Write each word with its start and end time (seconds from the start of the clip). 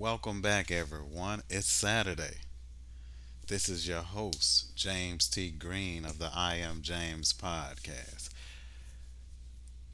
Welcome 0.00 0.40
back, 0.40 0.70
everyone. 0.70 1.42
It's 1.50 1.70
Saturday. 1.70 2.38
This 3.48 3.68
is 3.68 3.86
your 3.86 4.00
host, 4.00 4.74
James 4.74 5.28
T. 5.28 5.50
Green 5.50 6.06
of 6.06 6.18
the 6.18 6.30
I 6.34 6.54
Am 6.54 6.80
James 6.80 7.34
podcast. 7.34 8.30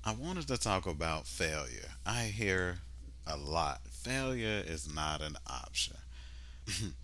I 0.04 0.12
wanted 0.12 0.46
to 0.46 0.58
talk 0.58 0.86
about 0.86 1.26
failure. 1.26 1.88
I 2.06 2.26
hear 2.26 2.78
a 3.26 3.36
lot 3.36 3.80
failure 3.90 4.62
is 4.64 4.88
not 4.88 5.22
an 5.22 5.38
option. 5.44 5.96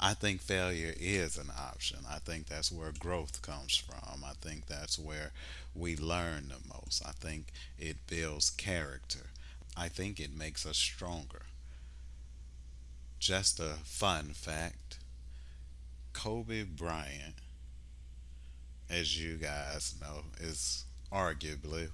I 0.00 0.14
think 0.14 0.40
failure 0.40 0.94
is 0.98 1.36
an 1.36 1.50
option. 1.60 1.98
I 2.10 2.20
think 2.20 2.46
that's 2.46 2.72
where 2.72 2.92
growth 2.98 3.42
comes 3.42 3.76
from. 3.76 4.24
I 4.24 4.32
think 4.40 4.64
that's 4.64 4.98
where 4.98 5.32
we 5.74 5.94
learn 5.94 6.48
the 6.48 6.74
most. 6.74 7.02
I 7.06 7.10
think 7.10 7.48
it 7.78 7.98
builds 8.06 8.48
character. 8.48 9.26
I 9.76 9.88
think 9.88 10.18
it 10.18 10.34
makes 10.34 10.64
us 10.64 10.78
stronger. 10.78 11.42
Just 13.18 13.58
a 13.60 13.74
fun 13.84 14.26
fact 14.34 14.98
Kobe 16.12 16.62
Bryant, 16.62 17.34
as 18.88 19.20
you 19.20 19.36
guys 19.36 19.94
know, 20.00 20.22
is 20.40 20.84
arguably 21.12 21.90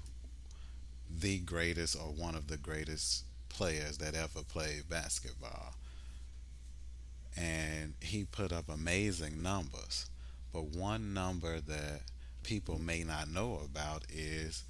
the 1.11 1.39
greatest 1.41 1.97
or 1.97 2.13
one 2.13 2.35
of 2.35 2.47
the 2.47 2.57
greatest 2.57 3.25
players 3.49 3.99
that 3.99 4.15
ever 4.15 4.43
played 4.43 4.89
basketball. 4.89 5.75
And 7.37 7.95
he 8.01 8.25
put 8.25 8.53
up 8.53 8.69
amazing 8.69 9.43
numbers. 9.43 10.07
But 10.53 10.65
one 10.67 11.15
number 11.15 11.61
that 11.61 12.03
people 12.43 12.79
may 12.79 13.05
not 13.05 13.29
know 13.29 13.61
about 13.65 14.05
is 14.11 14.65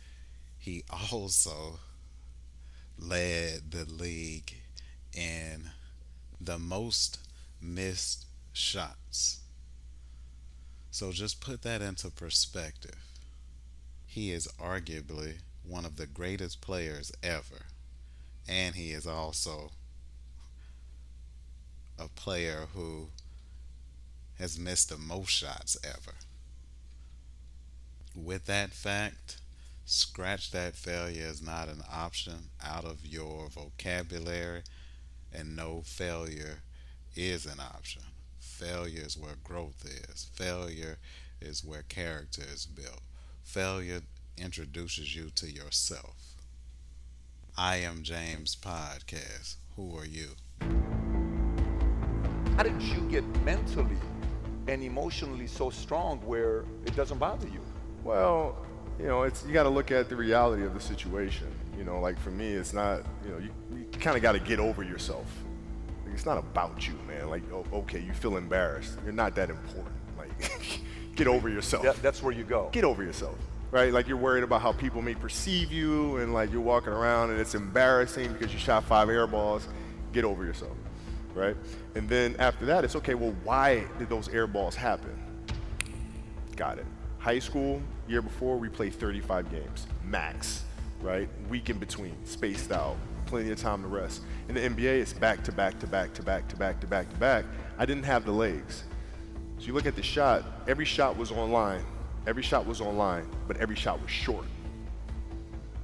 he 0.59 0.84
also 1.12 1.79
led 2.98 3.71
the 3.71 3.84
league 3.84 4.55
in 5.12 5.71
the 6.45 6.59
most 6.59 7.19
missed 7.61 8.27
shots. 8.53 9.41
So 10.91 11.12
just 11.12 11.41
put 11.41 11.62
that 11.62 11.81
into 11.81 12.11
perspective. 12.11 12.97
He 14.07 14.31
is 14.33 14.49
arguably 14.61 15.37
one 15.67 15.84
of 15.84 15.97
the 15.97 16.07
greatest 16.07 16.61
players 16.61 17.12
ever. 17.23 17.67
And 18.49 18.75
he 18.75 18.91
is 18.91 19.07
also 19.07 19.71
a 21.99 22.09
player 22.09 22.67
who 22.75 23.09
has 24.39 24.59
missed 24.59 24.89
the 24.89 24.99
most 24.99 25.31
shots 25.31 25.77
ever. 25.84 26.17
With 28.15 28.47
that 28.47 28.71
fact, 28.71 29.37
scratch 29.84 30.51
that 30.51 30.75
failure 30.75 31.27
is 31.27 31.41
not 31.41 31.69
an 31.69 31.83
option 31.91 32.51
out 32.62 32.84
of 32.84 33.06
your 33.06 33.49
vocabulary, 33.49 34.62
and 35.33 35.56
no 35.56 35.83
failure 35.84 36.62
is 37.14 37.47
an 37.47 37.61
option. 37.61 38.02
Failure 38.38 39.02
is 39.05 39.16
where 39.19 39.36
growth 39.42 39.84
is, 39.84 40.30
failure 40.34 40.98
is 41.41 41.64
where 41.64 41.83
character 41.83 42.42
is 42.52 42.66
built. 42.66 43.02
Failure 43.42 44.03
introduces 44.36 45.14
you 45.14 45.30
to 45.30 45.50
yourself. 45.50 46.34
I 47.56 47.77
am 47.77 48.03
James 48.03 48.56
Podcast. 48.56 49.56
Who 49.77 49.97
are 49.97 50.06
you? 50.06 50.30
How 52.56 52.62
did 52.62 52.80
you 52.80 53.00
get 53.10 53.25
mentally 53.44 53.97
and 54.69 54.83
emotionally 54.83 55.47
so 55.47 55.70
strong 55.70 56.20
where 56.20 56.64
it 56.86 56.94
doesn't 56.94 57.19
bother 57.19 57.48
you? 57.48 57.60
Well, 58.05 58.56
you 58.98 59.07
know, 59.07 59.23
it's 59.23 59.45
you 59.45 59.53
got 59.53 59.65
to 59.65 59.69
look 59.69 59.91
at 59.91 60.09
the 60.09 60.17
reality 60.17 60.65
of 60.65 60.75
the 60.75 60.81
situation. 60.81 61.48
You 61.77 61.85
know, 61.85 62.01
like 62.01 62.19
for 62.21 62.31
me, 62.31 62.53
it's 62.53 62.73
not. 62.73 63.03
You 63.25 63.31
know, 63.31 63.39
you, 63.39 63.51
you 63.77 63.84
kind 63.99 64.17
of 64.17 64.23
got 64.23 64.33
to 64.33 64.41
get 64.41 64.59
over 64.61 64.83
yourself. 64.83 65.27
Like, 66.05 66.15
it's 66.15 66.27
not 66.27 66.39
about 66.39 66.87
you, 66.87 66.95
man. 67.07 67.29
Like, 67.29 67.43
oh, 67.53 67.65
okay, 67.73 68.01
you 68.01 68.12
feel 68.12 68.37
embarrassed. 68.37 68.99
You're 69.05 69.12
not 69.12 69.34
that 69.37 69.51
important. 69.51 69.95
Like, 70.17 70.31
get 71.17 71.27
over 71.27 71.49
yourself. 71.49 71.83
That, 71.83 72.03
that's 72.03 72.23
where 72.23 72.33
you 72.33 72.45
go. 72.45 72.69
Get 72.73 72.84
over 72.84 73.03
yourself. 73.03 73.37
Right? 73.71 73.91
Like 73.91 74.06
you're 74.06 74.19
worried 74.19 74.44
about 74.44 74.61
how 74.61 74.72
people 74.72 75.00
may 75.00 75.15
perceive 75.15 75.72
you, 75.72 76.16
and 76.19 76.34
like 76.34 76.53
you're 76.53 76.61
walking 76.61 76.93
around 76.93 77.31
and 77.31 77.41
it's 77.41 77.55
embarrassing 77.55 78.31
because 78.34 78.53
you 78.53 78.59
shot 78.59 78.84
five 78.84 79.09
air 79.09 79.27
balls. 79.27 79.66
Get 80.12 80.25
over 80.25 80.45
yourself. 80.45 80.77
Right? 81.34 81.56
And 81.95 82.06
then 82.06 82.37
after 82.39 82.66
that, 82.66 82.84
it's 82.84 82.97
okay. 82.97 83.15
Well, 83.15 83.34
why 83.45 83.87
did 83.99 84.11
those 84.11 84.28
air 84.28 84.47
balls 84.47 84.77
happen? 84.77 85.19
Got 86.55 86.78
it. 86.78 86.87
High 87.22 87.38
school, 87.38 87.81
year 88.09 88.21
before, 88.21 88.56
we 88.56 88.69
played 88.69 88.94
35 88.94 89.49
games, 89.49 89.87
max, 90.03 90.65
right? 91.00 91.28
Week 91.49 91.71
in 91.71 91.78
between, 91.78 92.16
spaced 92.27 92.72
out, 92.72 92.97
plenty 93.27 93.53
of 93.53 93.60
time 93.60 93.81
to 93.83 93.87
rest. 93.87 94.22
In 94.49 94.56
the 94.56 94.60
NBA, 94.60 95.00
it's 95.00 95.12
back 95.12 95.44
to 95.44 95.53
back 95.53 95.78
to 95.78 95.87
back 95.87 96.12
to 96.15 96.22
back 96.25 96.49
to 96.49 96.56
back 96.56 96.81
to 96.81 96.87
back 96.88 97.09
to 97.09 97.16
back. 97.19 97.44
I 97.78 97.87
didn't 97.87 98.03
have 98.03 98.25
the 98.25 98.33
legs. 98.33 98.83
So 99.60 99.66
you 99.66 99.72
look 99.72 99.87
at 99.87 99.94
the 99.94 100.03
shot, 100.03 100.43
every 100.66 100.84
shot 100.84 101.16
was 101.16 101.31
online. 101.31 101.84
Every 102.27 102.43
shot 102.43 102.66
was 102.66 102.81
online, 102.81 103.28
but 103.47 103.56
every 103.59 103.77
shot 103.77 104.03
was 104.03 104.10
short. 104.10 104.47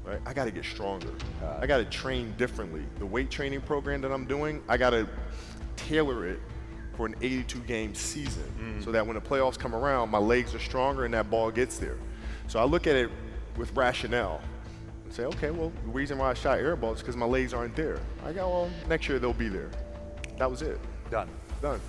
Right? 0.05 0.19
I 0.27 0.33
got 0.33 0.47
to 0.47 0.51
get 0.51 0.65
stronger. 0.65 1.13
I 1.61 1.69
got 1.69 1.77
to 1.77 1.85
train 1.85 2.35
differently. 2.37 2.83
The 2.99 3.07
weight 3.07 3.31
training 3.31 3.61
program 3.61 4.01
that 4.01 4.11
I'm 4.11 4.25
doing, 4.25 4.61
I 4.69 4.77
got 4.77 4.91
to 4.91 5.09
tailor 5.77 6.27
it 6.27 6.41
for 6.99 7.07
an 7.07 7.15
82 7.23 7.61
game 7.61 7.95
season 7.95 8.43
mm. 8.61 8.85
so 8.85 8.91
that 8.91 9.07
when 9.07 9.15
the 9.15 9.21
playoffs 9.21 9.57
come 9.57 9.73
around, 9.73 10.11
my 10.11 10.19
legs 10.19 10.53
are 10.53 10.59
stronger 10.59 11.05
and 11.05 11.15
that 11.15 11.31
ball 11.31 11.49
gets 11.49 11.79
there. 11.79 11.97
So 12.49 12.59
I 12.59 12.65
look 12.65 12.89
at 12.89 12.97
it 12.97 13.09
with 13.57 13.73
rationale 13.77 14.41
and 15.05 15.15
say, 15.15 15.23
okay, 15.27 15.53
well, 15.53 15.71
the 15.85 15.91
reason 15.93 16.19
why 16.19 16.31
I 16.31 16.35
shot 16.35 16.59
air 16.59 16.75
balls 16.75 16.97
is 16.97 17.03
because 17.03 17.17
my 17.17 17.25
legs 17.25 17.55
aren't 17.55 17.77
there. 17.77 18.01
I 18.25 18.33
go, 18.33 18.49
well, 18.49 18.71
next 18.89 19.09
year 19.09 19.21
they'll 19.21 19.33
be 19.33 19.49
there. 19.49 19.71
That 20.39 20.51
was 20.51 20.61
it. 20.61 20.81
Done. 21.09 21.29
Done. 21.63 21.81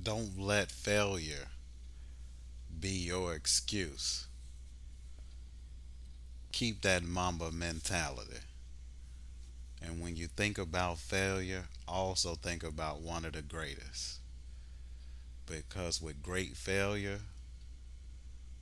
Don't 0.00 0.38
let 0.38 0.70
failure 0.70 1.48
be 2.78 2.90
your 2.90 3.34
excuse. 3.34 4.28
Keep 6.52 6.82
that 6.82 7.02
Mamba 7.02 7.50
mentality. 7.50 8.38
And 9.82 10.00
when 10.00 10.16
you 10.16 10.26
think 10.28 10.58
about 10.58 10.98
failure, 10.98 11.64
also 11.88 12.34
think 12.34 12.62
about 12.62 13.00
one 13.00 13.24
of 13.24 13.32
the 13.32 13.42
greatest. 13.42 14.20
Because 15.46 16.00
with 16.00 16.22
great 16.22 16.56
failure, 16.56 17.20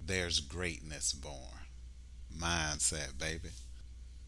there's 0.05 0.41
greatness 0.41 1.13
born. 1.13 1.37
Mindset, 2.37 3.19
baby. 3.19 3.51